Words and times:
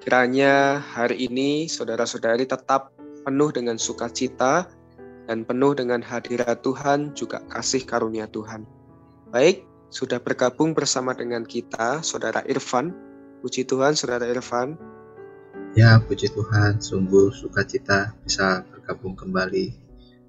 Kiranya 0.00 0.80
hari 0.80 1.28
ini 1.28 1.68
saudara-saudari 1.68 2.48
tetap 2.48 2.88
penuh 3.20 3.52
dengan 3.52 3.76
sukacita 3.76 4.64
dan 5.28 5.44
penuh 5.44 5.76
dengan 5.76 6.00
hadirat 6.00 6.64
Tuhan 6.64 7.12
juga 7.12 7.44
kasih 7.52 7.84
karunia 7.84 8.24
Tuhan. 8.24 8.64
Baik, 9.28 9.68
sudah 9.92 10.16
bergabung 10.16 10.72
bersama 10.72 11.12
dengan 11.12 11.44
kita 11.44 12.00
Saudara 12.00 12.40
Irfan. 12.48 12.96
Puji 13.44 13.68
Tuhan 13.68 13.92
Saudara 13.92 14.24
Irfan. 14.24 14.80
Ya, 15.76 16.00
puji 16.00 16.32
Tuhan, 16.32 16.80
sungguh 16.80 17.36
sukacita 17.36 18.16
bisa 18.24 18.64
bergabung 18.72 19.12
kembali 19.12 19.76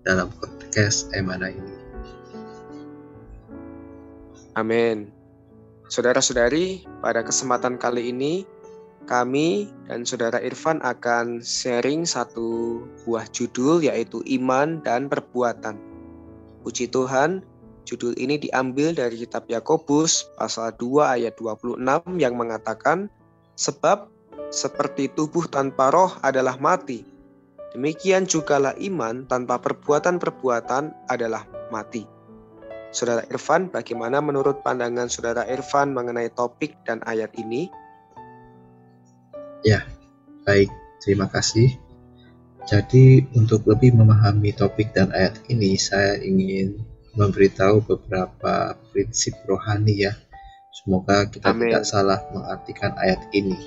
dalam 0.04 0.28
podcast 0.36 1.16
Emana 1.16 1.48
ini. 1.48 1.76
Amin. 4.60 5.16
Saudara-saudari, 5.88 6.84
pada 7.00 7.24
kesempatan 7.24 7.80
kali 7.80 8.12
ini 8.12 8.44
kami 9.12 9.68
dan 9.92 10.08
saudara 10.08 10.40
Irfan 10.40 10.80
akan 10.80 11.44
sharing 11.44 12.08
satu 12.08 12.80
buah 13.04 13.28
judul 13.28 13.84
yaitu 13.84 14.24
iman 14.40 14.80
dan 14.88 15.12
perbuatan. 15.12 15.76
Puji 16.64 16.88
Tuhan, 16.88 17.44
judul 17.84 18.16
ini 18.16 18.40
diambil 18.40 18.96
dari 18.96 19.20
kitab 19.20 19.52
Yakobus 19.52 20.32
pasal 20.40 20.72
2 20.80 21.20
ayat 21.20 21.36
26 21.36 21.84
yang 22.24 22.40
mengatakan 22.40 23.12
sebab 23.60 24.08
seperti 24.48 25.12
tubuh 25.12 25.44
tanpa 25.52 25.92
roh 25.92 26.16
adalah 26.24 26.56
mati. 26.56 27.04
Demikian 27.76 28.24
jugalah 28.24 28.76
iman 28.80 29.28
tanpa 29.28 29.60
perbuatan-perbuatan 29.60 31.12
adalah 31.12 31.44
mati. 31.68 32.08
Saudara 32.92 33.24
Irfan, 33.32 33.72
bagaimana 33.72 34.20
menurut 34.20 34.60
pandangan 34.64 35.08
Saudara 35.08 35.48
Irfan 35.48 35.96
mengenai 35.96 36.28
topik 36.36 36.76
dan 36.84 37.00
ayat 37.08 37.32
ini? 37.40 37.72
Ya, 39.62 39.86
baik. 40.42 40.74
Terima 41.02 41.30
kasih. 41.30 41.78
Jadi, 42.66 43.26
untuk 43.38 43.66
lebih 43.66 43.94
memahami 43.94 44.54
topik 44.54 44.94
dan 44.94 45.14
ayat 45.14 45.38
ini, 45.50 45.78
saya 45.78 46.18
ingin 46.22 46.82
memberitahu 47.18 47.86
beberapa 47.86 48.78
prinsip 48.94 49.38
rohani 49.46 50.10
ya. 50.10 50.14
Semoga 50.74 51.30
kita 51.30 51.54
Amin. 51.54 51.70
tidak 51.70 51.86
salah 51.86 52.22
mengartikan 52.34 52.94
ayat 52.98 53.22
ini. 53.34 53.58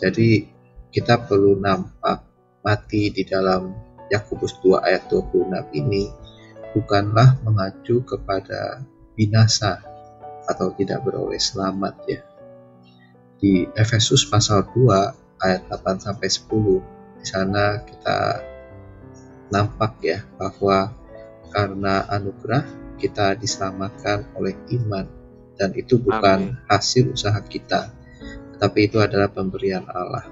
Jadi, 0.00 0.48
kita 0.88 1.24
perlu 1.24 1.56
nampak 1.60 2.24
mati 2.64 3.12
di 3.12 3.28
dalam 3.28 3.76
Yakobus 4.08 4.56
2 4.64 4.84
ayat 4.84 5.08
26 5.12 5.52
ini 5.76 6.08
bukanlah 6.72 7.40
mengacu 7.44 8.04
kepada 8.04 8.84
binasa 9.16 9.80
atau 10.44 10.72
tidak 10.76 11.04
beroleh 11.04 11.40
selamat 11.40 11.94
ya 12.04 12.20
di 13.44 13.68
Efesus 13.76 14.24
pasal 14.24 14.64
2 14.72 15.44
ayat 15.44 15.68
8 15.68 16.00
sampai 16.00 16.32
10 16.32 17.20
di 17.20 17.26
sana 17.28 17.84
kita 17.84 18.40
nampak 19.52 20.00
ya 20.00 20.24
bahwa 20.40 20.96
karena 21.52 22.08
anugerah 22.08 22.64
kita 22.96 23.36
diselamatkan 23.36 24.32
oleh 24.40 24.56
iman 24.80 25.04
dan 25.60 25.76
itu 25.76 26.00
bukan 26.00 26.56
Amin. 26.56 26.68
hasil 26.72 27.12
usaha 27.12 27.36
kita 27.44 27.92
tetapi 28.56 28.88
itu 28.88 28.96
adalah 28.96 29.28
pemberian 29.28 29.84
Allah. 29.92 30.24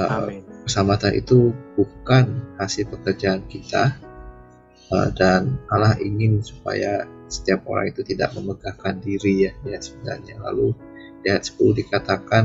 Uh, 0.00 0.40
keselamatan 0.64 1.20
itu 1.20 1.52
bukan 1.76 2.40
hasil 2.56 2.88
pekerjaan 2.88 3.44
kita 3.44 3.92
uh, 4.88 5.12
dan 5.12 5.60
Allah 5.68 6.00
ingin 6.00 6.40
supaya 6.40 7.04
setiap 7.28 7.68
orang 7.68 7.92
itu 7.92 8.00
tidak 8.06 8.32
memegahkan 8.32 9.04
diri 9.04 9.50
ya, 9.50 9.52
ya 9.68 9.76
sebenarnya. 9.82 10.40
Lalu 10.40 10.72
di 11.20 11.30
ayat 11.30 11.44
10 11.52 11.80
dikatakan 11.84 12.44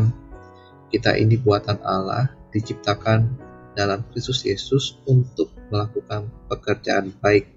kita 0.92 1.16
ini 1.16 1.36
buatan 1.40 1.80
Allah 1.84 2.32
diciptakan 2.52 3.28
dalam 3.76 4.08
Kristus 4.12 4.48
Yesus 4.48 5.00
untuk 5.08 5.52
melakukan 5.68 6.32
pekerjaan 6.48 7.12
baik 7.20 7.52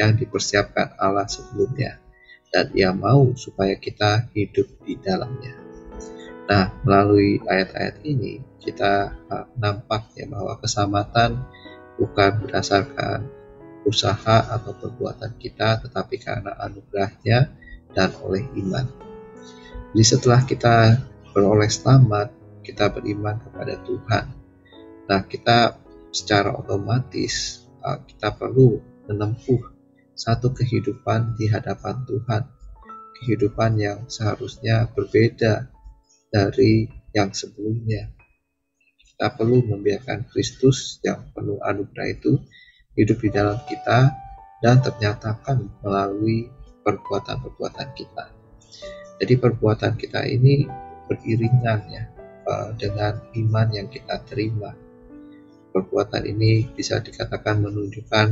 yang 0.00 0.16
dipersiapkan 0.16 0.96
Allah 0.96 1.28
sebelumnya 1.28 2.00
dan 2.48 2.72
ia 2.72 2.96
mau 2.96 3.36
supaya 3.36 3.76
kita 3.76 4.32
hidup 4.32 4.68
di 4.84 4.96
dalamnya. 4.96 5.52
Nah, 6.48 6.72
melalui 6.80 7.44
ayat-ayat 7.44 8.00
ini 8.08 8.40
kita 8.56 9.12
uh, 9.28 9.46
nampak 9.60 10.08
ya 10.16 10.24
bahwa 10.24 10.56
keselamatan 10.56 11.44
bukan 12.00 12.40
berdasarkan 12.40 13.28
usaha 13.84 14.48
atau 14.48 14.72
perbuatan 14.72 15.36
kita 15.36 15.84
tetapi 15.84 16.16
karena 16.16 16.56
anugerahnya 16.56 17.52
dan 17.92 18.16
oleh 18.24 18.48
iman. 18.64 19.07
Jadi 19.88 20.04
setelah 20.04 20.44
kita 20.44 20.76
beroleh 21.32 21.70
selamat, 21.72 22.28
kita 22.60 22.92
beriman 22.92 23.40
kepada 23.40 23.80
Tuhan. 23.88 24.24
Nah, 25.08 25.24
kita 25.24 25.80
secara 26.12 26.52
otomatis 26.52 27.64
uh, 27.80 27.96
kita 28.04 28.36
perlu 28.36 28.76
menempuh 29.08 29.72
satu 30.12 30.52
kehidupan 30.52 31.40
di 31.40 31.48
hadapan 31.48 32.04
Tuhan. 32.04 32.42
Kehidupan 33.18 33.80
yang 33.80 33.98
seharusnya 34.06 34.92
berbeda 34.92 35.72
dari 36.28 36.86
yang 37.16 37.32
sebelumnya. 37.32 38.12
Kita 39.00 39.34
perlu 39.34 39.64
membiarkan 39.64 40.28
Kristus 40.30 41.00
yang 41.02 41.32
penuh 41.34 41.58
anugerah 41.64 42.08
itu 42.12 42.38
hidup 42.94 43.18
di 43.18 43.30
dalam 43.34 43.58
kita 43.66 44.12
dan 44.62 44.78
ternyatakan 44.84 45.66
melalui 45.82 46.46
perbuatan-perbuatan 46.84 47.88
kita. 47.98 48.38
Jadi 49.18 49.34
perbuatan 49.34 49.98
kita 49.98 50.22
ini 50.30 50.62
beriringan 51.10 51.80
ya 51.90 52.04
eh, 52.46 52.70
dengan 52.78 53.18
iman 53.34 53.68
yang 53.74 53.88
kita 53.90 54.22
terima. 54.26 54.70
Perbuatan 55.74 56.24
ini 56.24 56.70
bisa 56.72 57.02
dikatakan 57.02 57.62
menunjukkan 57.62 58.28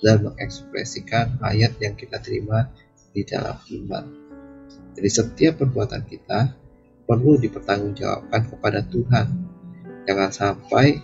dan 0.00 0.16
mengekspresikan 0.24 1.40
ayat 1.44 1.76
yang 1.78 1.94
kita 1.96 2.18
terima 2.20 2.68
di 3.12 3.22
dalam 3.26 3.56
iman. 3.80 4.04
Jadi 4.96 5.08
setiap 5.10 5.62
perbuatan 5.64 6.02
kita 6.06 6.52
perlu 7.04 7.40
dipertanggungjawabkan 7.42 8.42
kepada 8.54 8.80
Tuhan. 8.86 9.26
Jangan 10.06 10.30
sampai 10.30 10.98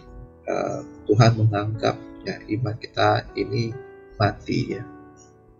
uh, 0.47 0.81
Tuhan 1.07 1.33
menganggap 1.39 1.97
ya 2.27 2.39
iman 2.59 2.77
kita 2.79 3.27
ini 3.39 3.71
mati 4.19 4.79
ya 4.79 4.83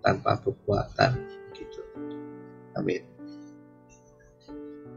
tanpa 0.03 0.39
perbuatan 0.39 1.13
gitu. 1.55 1.83
Amin. 2.79 3.16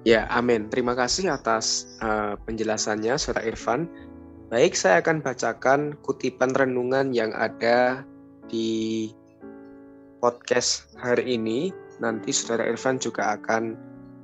Ya, 0.07 0.31
amin. 0.31 0.71
Terima 0.71 0.95
kasih 0.95 1.27
atas 1.27 1.91
uh, 1.99 2.39
penjelasannya, 2.47 3.19
Saudara 3.19 3.43
Irfan. 3.43 3.91
Baik, 4.47 4.71
saya 4.73 5.03
akan 5.03 5.19
bacakan 5.19 5.99
kutipan 6.07 6.55
renungan 6.55 7.11
yang 7.11 7.35
ada 7.35 8.07
di 8.47 9.11
podcast 10.23 10.87
hari 10.95 11.35
ini. 11.35 11.75
Nanti 11.99 12.31
Saudara 12.31 12.71
Irfan 12.71 12.95
juga 12.95 13.35
akan 13.35 13.75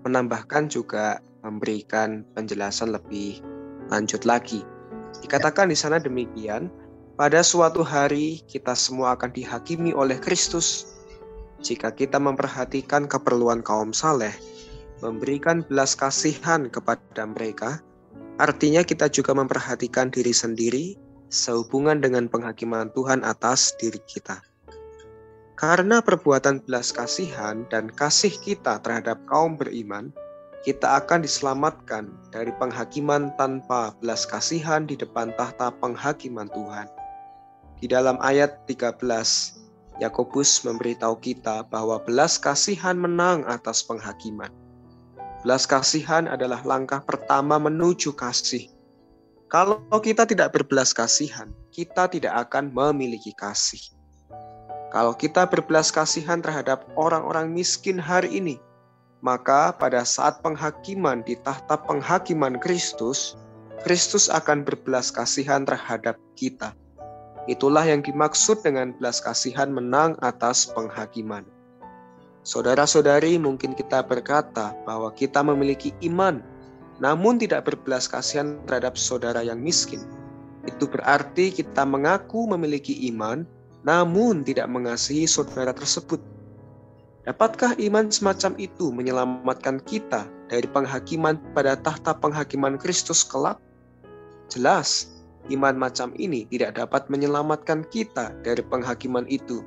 menambahkan 0.08 0.72
juga 0.72 1.20
memberikan 1.44 2.24
penjelasan 2.34 2.96
lebih 2.96 3.44
lanjut 3.92 4.24
lagi. 4.24 4.64
Dikatakan 5.20 5.68
di 5.68 5.78
sana 5.78 6.00
demikian, 6.00 6.72
pada 7.20 7.44
suatu 7.44 7.84
hari 7.84 8.40
kita 8.48 8.76
semua 8.80 9.20
akan 9.20 9.32
dihakimi 9.36 9.92
oleh 9.92 10.16
Kristus. 10.24 10.96
Jika 11.60 11.92
kita 11.92 12.16
memperhatikan 12.16 13.08
keperluan 13.12 13.60
kaum 13.60 13.92
saleh, 13.92 14.36
memberikan 15.04 15.66
belas 15.66 15.96
kasihan 15.96 16.68
kepada 16.72 17.24
mereka, 17.28 17.84
artinya 18.40 18.84
kita 18.84 19.12
juga 19.12 19.36
memperhatikan 19.36 20.12
diri 20.12 20.32
sendiri 20.32 20.86
sehubungan 21.28 22.00
dengan 22.00 22.32
penghakiman 22.32 22.92
Tuhan 22.96 23.26
atas 23.28 23.76
diri 23.82 24.00
kita. 24.08 24.40
Karena 25.56 26.04
perbuatan 26.04 26.68
belas 26.68 26.92
kasihan 26.92 27.64
dan 27.72 27.88
kasih 27.88 28.32
kita 28.44 28.84
terhadap 28.84 29.24
kaum 29.32 29.56
beriman, 29.56 30.12
kita 30.68 31.00
akan 31.00 31.24
diselamatkan 31.24 32.12
dari 32.36 32.52
penghakiman 32.60 33.32
tanpa 33.40 33.96
belas 34.04 34.28
kasihan 34.28 34.84
di 34.84 35.00
depan 35.00 35.32
tahta 35.40 35.72
penghakiman 35.80 36.52
Tuhan. 36.52 36.92
Di 37.80 37.88
dalam 37.88 38.20
ayat 38.20 38.68
13, 38.68 39.00
Yakobus 40.04 40.66
memberitahu 40.68 41.22
kita 41.24 41.64
bahwa 41.72 42.04
belas 42.04 42.36
kasihan 42.36 43.00
menang 43.00 43.48
atas 43.48 43.80
penghakiman. 43.86 44.65
Belas 45.46 45.70
kasihan 45.70 46.26
adalah 46.26 46.66
langkah 46.66 47.06
pertama 47.06 47.62
menuju 47.62 48.18
kasih. 48.18 48.66
Kalau 49.46 49.78
kita 50.02 50.26
tidak 50.26 50.58
berbelas 50.58 50.90
kasihan, 50.90 51.54
kita 51.70 52.10
tidak 52.10 52.50
akan 52.50 52.74
memiliki 52.74 53.30
kasih. 53.38 53.94
Kalau 54.90 55.14
kita 55.14 55.46
berbelas 55.46 55.94
kasihan 55.94 56.42
terhadap 56.42 56.90
orang-orang 56.98 57.54
miskin 57.54 58.02
hari 58.02 58.42
ini, 58.42 58.58
maka 59.22 59.70
pada 59.70 60.02
saat 60.02 60.42
penghakiman 60.42 61.22
di 61.22 61.38
tahta 61.46 61.78
penghakiman 61.78 62.58
Kristus, 62.58 63.38
Kristus 63.86 64.34
akan 64.34 64.66
berbelas 64.66 65.14
kasihan 65.14 65.62
terhadap 65.62 66.18
kita. 66.34 66.74
Itulah 67.46 67.86
yang 67.86 68.02
dimaksud 68.02 68.66
dengan 68.66 68.98
belas 68.98 69.22
kasihan 69.22 69.70
menang 69.70 70.18
atas 70.26 70.66
penghakiman. 70.74 71.46
Saudara-saudari, 72.46 73.42
mungkin 73.42 73.74
kita 73.74 74.06
berkata 74.06 74.78
bahwa 74.86 75.10
kita 75.18 75.42
memiliki 75.42 75.98
iman, 76.06 76.46
namun 77.02 77.42
tidak 77.42 77.66
berbelas 77.66 78.06
kasihan 78.06 78.62
terhadap 78.70 78.94
saudara 78.96 79.42
yang 79.42 79.58
miskin. 79.58 80.06
Itu 80.70 80.86
berarti 80.86 81.50
kita 81.50 81.82
mengaku 81.90 82.46
memiliki 82.46 83.10
iman, 83.10 83.50
namun 83.82 84.46
tidak 84.46 84.70
mengasihi 84.70 85.26
saudara 85.26 85.74
tersebut. 85.74 86.22
Dapatkah 87.26 87.74
iman 87.82 88.14
semacam 88.14 88.54
itu 88.62 88.94
menyelamatkan 88.94 89.82
kita 89.82 90.30
dari 90.46 90.70
penghakiman 90.70 91.42
pada 91.58 91.74
tahta 91.74 92.14
penghakiman 92.14 92.78
Kristus 92.78 93.26
kelak? 93.26 93.58
Jelas, 94.54 95.18
iman 95.50 95.74
macam 95.74 96.14
ini 96.22 96.46
tidak 96.54 96.78
dapat 96.78 97.10
menyelamatkan 97.10 97.82
kita 97.90 98.30
dari 98.46 98.62
penghakiman 98.62 99.26
itu. 99.26 99.66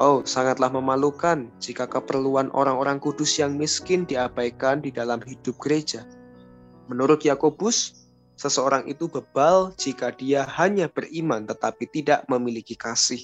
Oh, 0.00 0.24
sangatlah 0.24 0.72
memalukan 0.72 1.52
jika 1.60 1.84
keperluan 1.84 2.48
orang-orang 2.56 2.96
kudus 2.96 3.36
yang 3.36 3.60
miskin 3.60 4.08
diabaikan 4.08 4.80
di 4.80 4.88
dalam 4.88 5.20
hidup 5.20 5.60
gereja. 5.60 6.08
Menurut 6.88 7.20
Yakobus, 7.20 8.08
seseorang 8.40 8.88
itu 8.88 9.04
bebal 9.12 9.76
jika 9.76 10.08
dia 10.16 10.48
hanya 10.56 10.88
beriman 10.88 11.44
tetapi 11.44 11.84
tidak 11.92 12.24
memiliki 12.32 12.72
kasih. 12.72 13.20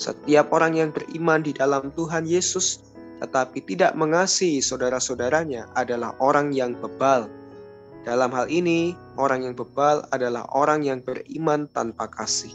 Setiap 0.00 0.48
orang 0.52 0.80
yang 0.80 0.90
beriman 0.96 1.44
di 1.44 1.52
dalam 1.52 1.92
Tuhan 1.92 2.24
Yesus 2.24 2.80
tetapi 3.20 3.64
tidak 3.64 3.96
mengasihi 3.96 4.60
saudara-saudaranya 4.60 5.72
adalah 5.72 6.16
orang 6.20 6.52
yang 6.52 6.76
bebal. 6.76 7.28
Dalam 8.04 8.30
hal 8.30 8.46
ini, 8.52 8.94
orang 9.18 9.42
yang 9.42 9.54
bebal 9.56 10.04
adalah 10.14 10.46
orang 10.52 10.84
yang 10.86 11.02
beriman 11.02 11.66
tanpa 11.72 12.06
kasih. 12.06 12.54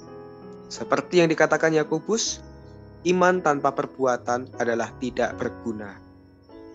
Seperti 0.72 1.20
yang 1.20 1.28
dikatakan 1.28 1.76
Yakobus, 1.76 2.40
iman 3.08 3.42
tanpa 3.42 3.74
perbuatan 3.74 4.58
adalah 4.62 4.94
tidak 5.02 5.38
berguna. 5.38 5.98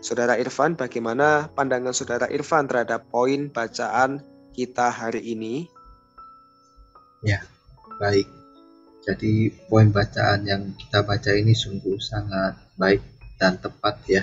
Saudara 0.03 0.39
Irfan, 0.39 0.79
bagaimana 0.79 1.51
pandangan 1.51 1.95
Saudara 1.95 2.31
Irfan 2.31 2.71
terhadap 2.71 3.11
poin 3.11 3.51
bacaan 3.51 4.23
kita 4.55 4.91
hari 4.91 5.35
ini? 5.35 5.67
Ya, 7.27 7.43
baik. 7.99 8.29
Jadi 9.07 9.55
poin 9.71 9.91
bacaan 9.95 10.47
yang 10.47 10.75
kita 10.75 11.07
baca 11.07 11.31
ini 11.35 11.55
sungguh 11.55 11.99
sangat 12.03 12.59
baik 12.75 13.03
dan 13.39 13.59
tepat 13.63 14.03
ya. 14.11 14.23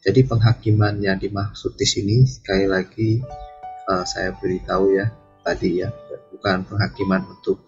Jadi 0.00 0.24
penghakiman 0.24 0.96
yang 1.04 1.20
dimaksud 1.20 1.76
di 1.76 1.84
sini 1.84 2.24
sekali 2.24 2.64
lagi 2.64 3.20
uh, 3.88 4.04
saya 4.08 4.32
beritahu 4.32 4.96
ya 4.96 5.12
tadi 5.44 5.84
ya 5.84 5.92
bukan 6.32 6.64
penghakiman 6.64 7.28
untuk 7.28 7.60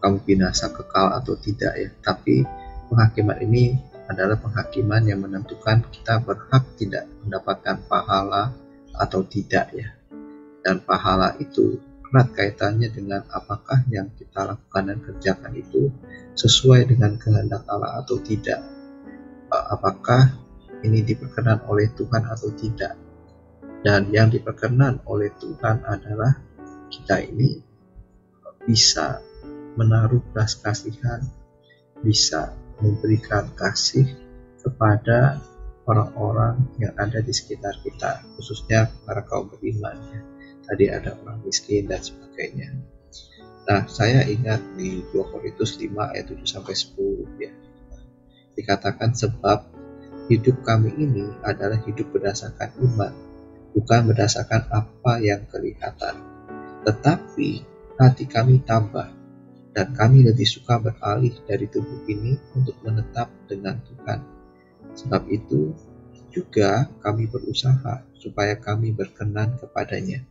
kamu 0.00 0.20
binasa 0.24 0.72
kekal 0.72 1.12
atau 1.16 1.36
tidak 1.36 1.72
ya, 1.76 1.88
tapi 2.04 2.44
penghakiman 2.90 3.38
ini 3.40 3.78
adalah 4.10 4.34
penghakiman 4.42 5.06
yang 5.06 5.22
menentukan 5.22 5.86
kita 5.94 6.18
berhak 6.18 6.66
tidak 6.74 7.06
mendapatkan 7.22 7.78
pahala 7.86 8.50
atau 8.98 9.22
tidak 9.22 9.70
ya. 9.70 9.88
Dan 10.60 10.82
pahala 10.82 11.38
itu 11.38 11.78
erat 12.10 12.34
kaitannya 12.34 12.90
dengan 12.90 13.22
apakah 13.30 13.86
yang 13.86 14.10
kita 14.18 14.42
lakukan 14.42 14.90
dan 14.90 14.98
kerjakan 14.98 15.54
itu 15.54 15.94
sesuai 16.34 16.90
dengan 16.90 17.14
kehendak 17.14 17.62
Allah 17.70 18.02
atau 18.02 18.18
tidak. 18.18 18.58
Apakah 19.48 20.34
ini 20.82 21.06
diperkenan 21.06 21.64
oleh 21.70 21.86
Tuhan 21.94 22.26
atau 22.26 22.50
tidak. 22.58 22.98
Dan 23.80 24.12
yang 24.12 24.28
diperkenan 24.28 25.00
oleh 25.08 25.32
Tuhan 25.40 25.86
adalah 25.88 26.36
kita 26.92 27.24
ini 27.24 27.56
bisa 28.68 29.24
menaruh 29.78 30.20
belas 30.34 30.58
kasihan, 30.60 31.24
bisa 32.04 32.52
memberikan 32.82 33.48
kasih 33.56 34.08
kepada 34.60 35.40
orang-orang 35.88 36.60
yang 36.76 36.92
ada 36.96 37.18
di 37.24 37.32
sekitar 37.32 37.80
kita, 37.80 38.22
khususnya 38.36 38.88
para 39.08 39.24
kaum 39.24 39.48
beriman. 39.48 39.96
Tadi 40.64 40.86
ada 40.86 41.18
orang 41.24 41.42
miskin 41.42 41.90
dan 41.90 41.98
sebagainya. 41.98 42.70
Nah, 43.66 43.86
saya 43.90 44.22
ingat 44.26 44.62
di 44.78 45.02
2 45.10 45.30
Korintus 45.30 45.78
5 45.78 46.14
ayat 46.14 46.30
7 46.30 46.46
sampai 46.46 46.74
10 46.78 47.42
ya. 47.42 47.52
Dikatakan 48.54 49.14
sebab 49.14 49.66
hidup 50.30 50.62
kami 50.62 50.94
ini 50.94 51.26
adalah 51.42 51.78
hidup 51.82 52.14
berdasarkan 52.14 52.70
iman, 52.86 53.12
bukan 53.74 54.00
berdasarkan 54.10 54.70
apa 54.70 55.18
yang 55.18 55.42
kelihatan. 55.50 56.22
Tetapi 56.86 57.50
hati 57.98 58.24
kami 58.30 58.62
tambah 58.62 59.19
dan 59.72 59.94
kami 59.94 60.26
lebih 60.26 60.46
suka 60.46 60.78
beralih 60.82 61.34
dari 61.46 61.70
tubuh 61.70 62.06
ini 62.10 62.38
untuk 62.58 62.74
menetap 62.82 63.30
dengan 63.46 63.78
Tuhan. 63.86 64.20
Sebab 64.94 65.30
itu 65.30 65.74
juga 66.30 66.90
kami 67.02 67.26
berusaha 67.26 68.02
supaya 68.18 68.58
kami 68.58 68.94
berkenan 68.94 69.58
kepadanya 69.58 70.26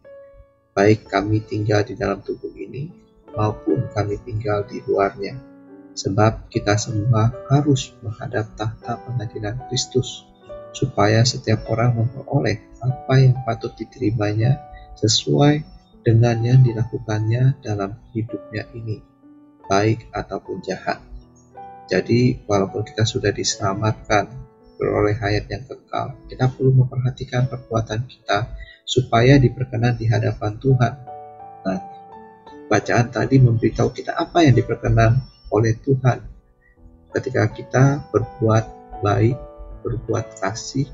baik 0.80 1.12
kami 1.12 1.44
tinggal 1.44 1.83
di 1.83 2.00
dalam 2.00 2.24
tubuh 2.24 2.56
ini 2.56 2.88
maupun 3.36 3.91
kami 3.91 4.15
tinggal 4.24 4.63
di 4.63 4.80
luarnya. 4.88 5.36
Sebab 5.91 6.47
kita 6.47 6.80
semua 6.80 7.36
harus 7.51 7.91
menghadap 8.00 8.56
tahta 8.56 8.95
pengadilan 9.03 9.59
Kristus, 9.68 10.24
supaya 10.71 11.27
setiap 11.27 11.68
orang 11.68 12.00
memperoleh 12.00 12.63
apa 12.80 13.13
yang 13.19 13.36
patut 13.44 13.75
diterimanya 13.75 14.56
sesuai 14.95 15.59
dengan 16.07 16.39
yang 16.39 16.63
dilakukannya 16.63 17.59
dalam 17.59 18.00
hidupnya 18.15 18.63
ini, 18.71 19.03
baik 19.69 20.10
ataupun 20.10 20.66
jahat. 20.66 21.00
Jadi, 21.86 22.42
walaupun 22.50 22.81
kita 22.86 23.06
sudah 23.06 23.30
diselamatkan, 23.30 24.25
beroleh 24.80 25.13
hayat 25.19 25.45
yang 25.51 25.68
kekal, 25.68 26.16
kita 26.25 26.50
perlu 26.50 26.71
memperhatikan 26.83 27.45
perbuatan 27.51 28.08
kita 28.10 28.50
supaya 28.88 29.38
diperkenan 29.38 30.00
di 30.00 30.10
hadapan 30.10 30.58
Tuhan. 30.58 30.94
Nah, 31.67 31.79
bacaan 32.72 33.08
tadi 33.13 33.38
memberitahu 33.38 33.89
kita 33.94 34.17
apa 34.17 34.41
yang 34.41 34.58
diperkenan 34.58 35.22
oleh 35.53 35.77
Tuhan 35.82 36.17
ketika 37.13 37.50
kita 37.50 37.86
berbuat 38.13 38.65
baik, 39.01 39.38
berbuat 39.82 40.39
kasih 40.39 40.86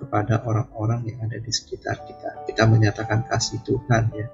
kepada 0.00 0.42
orang-orang 0.42 1.06
yang 1.06 1.18
ada 1.24 1.38
di 1.38 1.52
sekitar 1.52 2.02
kita. 2.08 2.44
Kita 2.48 2.66
menyatakan 2.66 3.28
kasih 3.28 3.62
Tuhan 3.62 4.10
ya. 4.16 4.26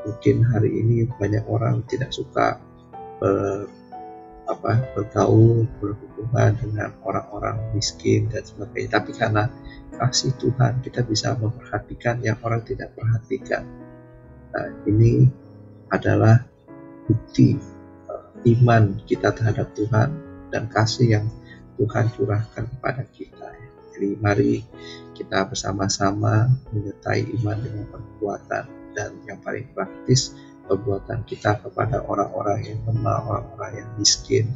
Mungkin 0.00 0.36
hari 0.48 0.70
ini 0.80 1.04
banyak 1.06 1.44
orang 1.44 1.84
tidak 1.84 2.12
suka 2.14 2.56
ber, 3.20 3.68
apa 4.50 4.82
bergaul 4.98 5.68
berhubungan 5.78 6.58
dengan 6.58 6.90
orang-orang 7.06 7.70
miskin 7.70 8.26
dan 8.26 8.42
sebagainya 8.42 8.98
tapi 8.98 9.14
karena 9.14 9.46
kasih 9.94 10.34
Tuhan 10.42 10.82
kita 10.82 11.06
bisa 11.06 11.38
memperhatikan 11.38 12.18
yang 12.24 12.40
orang 12.42 12.66
tidak 12.66 12.90
perhatikan. 12.98 13.62
Nah, 14.50 14.68
ini 14.90 15.30
adalah 15.94 16.42
bukti 17.06 17.54
uh, 18.10 18.26
iman 18.58 18.98
kita 19.06 19.30
terhadap 19.30 19.70
Tuhan 19.78 20.08
dan 20.50 20.66
kasih 20.66 21.20
yang 21.20 21.26
Tuhan 21.78 22.10
curahkan 22.16 22.66
kepada 22.66 23.06
kita. 23.14 23.48
Jadi 23.94 24.16
mari 24.18 24.64
kita 25.14 25.44
bersama-sama 25.46 26.48
menyertai 26.72 27.28
iman 27.38 27.58
dengan 27.60 27.84
perbuatan 27.92 28.79
dan 28.96 29.18
yang 29.26 29.38
paling 29.40 29.68
praktis 29.72 30.34
perbuatan 30.66 31.26
kita 31.26 31.58
kepada 31.62 32.06
orang-orang 32.06 32.62
yang 32.62 32.80
lemah, 32.86 33.26
orang-orang 33.26 33.84
yang 33.84 33.90
miskin 33.98 34.46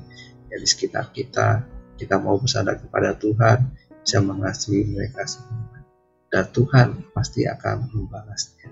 yang 0.51 0.61
di 0.63 0.69
sekitar 0.69 1.11
kita. 1.11 1.67
Kita 1.95 2.19
mau 2.19 2.39
bersandar 2.39 2.83
kepada 2.83 3.15
Tuhan, 3.15 3.71
bisa 4.03 4.19
mengasihi 4.19 4.95
mereka 4.95 5.23
semua. 5.31 5.83
Dan 6.27 6.51
Tuhan 6.51 6.89
pasti 7.15 7.47
akan 7.47 7.87
membalasnya. 7.95 8.67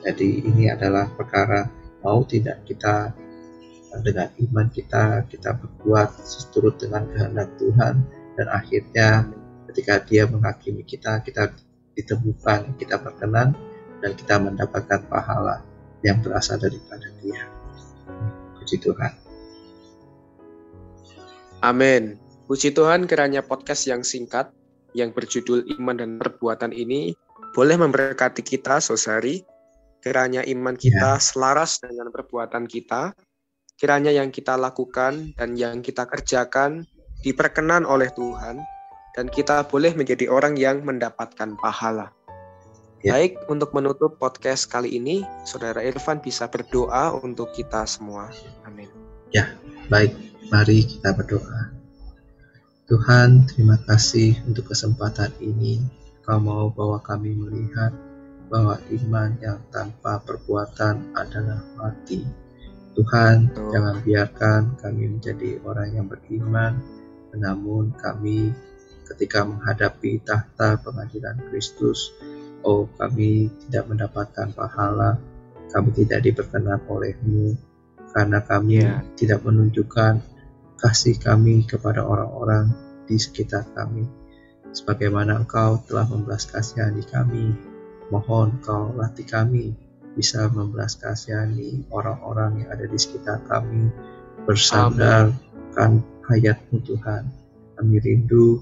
Jadi 0.00 0.48
ini 0.48 0.72
adalah 0.72 1.08
perkara 1.12 1.68
mau 2.04 2.24
tidak 2.24 2.64
kita 2.64 3.12
dengan 4.02 4.26
iman 4.50 4.66
kita 4.74 5.22
kita 5.30 5.54
berbuat 5.54 6.18
seturut 6.26 6.74
dengan 6.82 7.06
kehendak 7.14 7.54
Tuhan 7.60 8.02
dan 8.34 8.46
akhirnya 8.50 9.30
ketika 9.70 10.02
dia 10.02 10.26
menghakimi 10.26 10.82
kita 10.82 11.22
kita 11.22 11.54
ditemukan 11.94 12.74
kita 12.74 12.98
berkenan 12.98 13.54
dan 14.04 14.12
kita 14.12 14.36
mendapatkan 14.36 15.00
pahala 15.08 15.64
yang 16.04 16.20
berasal 16.20 16.60
daripada 16.60 17.08
dia 17.24 17.48
puji 18.60 18.76
Tuhan 18.84 19.12
Amin 21.64 22.20
Puji 22.44 22.76
Tuhan 22.76 23.08
kiranya 23.08 23.40
podcast 23.40 23.88
yang 23.88 24.04
singkat 24.04 24.52
yang 24.92 25.16
berjudul 25.16 25.64
Iman 25.80 25.96
dan 25.96 26.20
Perbuatan 26.20 26.76
ini 26.76 27.16
boleh 27.54 27.78
memberkati 27.78 28.42
kita, 28.42 28.82
Sosari. 28.84 29.46
Kiranya 30.02 30.44
iman 30.44 30.76
kita 30.76 31.16
selaras 31.16 31.80
dengan 31.80 32.12
perbuatan 32.12 32.68
kita. 32.68 33.16
Kiranya 33.80 34.12
yang 34.12 34.28
kita 34.28 34.58
lakukan 34.60 35.32
dan 35.38 35.56
yang 35.56 35.80
kita 35.80 36.04
kerjakan 36.04 36.84
diperkenan 37.24 37.88
oleh 37.88 38.12
Tuhan 38.12 38.60
dan 39.16 39.26
kita 39.32 39.64
boleh 39.64 39.96
menjadi 39.96 40.28
orang 40.28 40.60
yang 40.60 40.84
mendapatkan 40.84 41.56
pahala. 41.56 42.12
Ya. 43.04 43.20
Baik, 43.20 43.36
untuk 43.52 43.76
menutup 43.76 44.16
podcast 44.16 44.64
kali 44.64 44.96
ini, 44.96 45.28
Saudara 45.44 45.84
Irfan 45.84 46.24
bisa 46.24 46.48
berdoa 46.48 47.12
untuk 47.20 47.52
kita 47.52 47.84
semua. 47.84 48.32
Amin. 48.64 48.88
Ya, 49.28 49.52
baik. 49.92 50.16
Mari 50.48 50.88
kita 50.88 51.12
berdoa. 51.12 51.68
Tuhan, 52.88 53.44
terima 53.44 53.76
kasih 53.84 54.40
untuk 54.48 54.72
kesempatan 54.72 55.28
ini. 55.44 55.84
Kau 56.24 56.40
mau 56.40 56.72
bawa 56.72 56.96
kami 57.04 57.36
melihat 57.36 57.92
bahwa 58.48 58.80
iman 58.88 59.36
yang 59.36 59.60
tanpa 59.68 60.24
perbuatan 60.24 61.12
adalah 61.12 61.60
mati. 61.76 62.24
Tuhan, 62.96 63.52
jangan 63.68 64.00
biarkan 64.00 64.80
kami 64.80 65.12
menjadi 65.12 65.60
orang 65.60 65.92
yang 65.92 66.08
beriman, 66.08 66.80
namun 67.36 67.92
kami 68.00 68.56
ketika 69.12 69.44
menghadapi 69.44 70.24
tahta 70.24 70.80
pengadilan 70.80 71.36
Kristus, 71.52 72.08
oh 72.64 72.88
kami 72.96 73.52
tidak 73.68 73.84
mendapatkan 73.92 74.48
pahala, 74.56 75.20
kami 75.70 75.92
tidak 75.92 76.24
diperkenan 76.24 76.80
olehmu, 76.88 77.54
karena 78.10 78.40
kami 78.40 78.82
yeah. 78.82 79.04
tidak 79.14 79.44
menunjukkan 79.44 80.24
kasih 80.80 81.16
kami 81.20 81.64
kepada 81.64 82.02
orang-orang 82.02 82.72
di 83.04 83.20
sekitar 83.20 83.68
kami. 83.76 84.08
Sebagaimana 84.74 85.38
Engkau 85.38 85.78
telah 85.86 86.08
membelas 86.10 86.50
kasihani 86.50 87.06
kami, 87.06 87.54
Mohon 88.12 88.60
kau 88.60 88.92
latih 88.92 89.24
kami 89.24 89.72
bisa 90.14 90.46
membelas 90.52 90.94
kasihani 91.00 91.88
orang-orang 91.88 92.62
yang 92.62 92.68
ada 92.70 92.84
di 92.84 92.98
sekitar 93.00 93.40
kami, 93.48 93.88
bersandarkan 94.44 96.04
hayatmu 96.28 96.84
Tuhan. 96.84 97.26
Kami 97.74 97.96
rindu, 98.04 98.60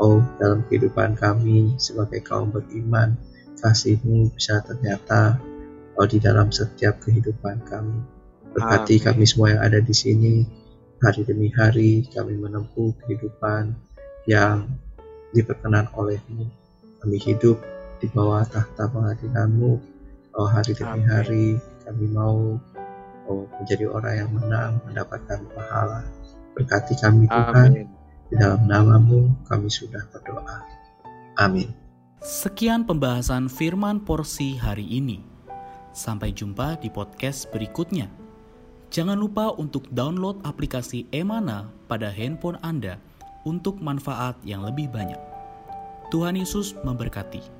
oh 0.00 0.24
dalam 0.40 0.64
kehidupan 0.66 1.20
kami 1.20 1.76
sebagai 1.76 2.24
kaum 2.24 2.50
beriman, 2.50 3.14
kasihmu 3.60 4.32
bisa 4.34 4.62
ternyata 4.62 5.38
oh 5.98 6.06
di 6.06 6.22
dalam 6.22 6.48
setiap 6.54 7.02
kehidupan 7.02 7.66
kami. 7.66 7.98
Berkati 8.54 8.98
Amin. 8.98 9.04
kami 9.04 9.24
semua 9.28 9.48
yang 9.54 9.62
ada 9.62 9.78
di 9.82 9.94
sini, 9.94 10.46
hari 11.02 11.22
demi 11.26 11.52
hari 11.52 12.06
kami 12.10 12.38
menempuh 12.38 12.94
kehidupan 13.04 13.76
yang 14.30 14.66
diperkenan 15.34 15.90
olehmu. 15.94 16.48
Kami 16.98 17.16
hidup 17.22 17.60
di 17.98 18.06
bawah 18.14 18.46
tahta 18.46 18.86
pengadilanmu 18.90 19.98
oh, 20.38 20.46
hari 20.46 20.72
demi 20.72 21.02
hari 21.02 21.46
kami 21.82 22.06
mau 22.14 22.56
oh, 23.26 23.44
menjadi 23.58 23.90
orang 23.90 24.14
yang 24.14 24.30
menang 24.30 24.72
mendapatkan 24.86 25.42
pahala 25.50 26.06
berkati 26.54 26.94
kami 26.98 27.26
Tuhan 27.26 27.70
Amin. 27.74 27.88
di 28.30 28.34
dalam 28.38 28.62
namamu 28.70 29.34
kami 29.50 29.66
sudah 29.66 30.06
berdoa 30.14 30.62
Amin 31.42 31.74
Sekian 32.18 32.82
pembahasan 32.82 33.46
firman 33.46 34.02
porsi 34.02 34.58
hari 34.58 34.82
ini. 34.82 35.22
Sampai 35.94 36.34
jumpa 36.34 36.74
di 36.82 36.90
podcast 36.90 37.46
berikutnya. 37.54 38.10
Jangan 38.90 39.14
lupa 39.14 39.54
untuk 39.54 39.86
download 39.94 40.42
aplikasi 40.42 41.06
Emana 41.14 41.70
pada 41.86 42.10
handphone 42.10 42.58
Anda 42.66 42.98
untuk 43.46 43.78
manfaat 43.78 44.34
yang 44.42 44.66
lebih 44.66 44.90
banyak. 44.90 45.20
Tuhan 46.10 46.34
Yesus 46.34 46.74
memberkati. 46.82 47.57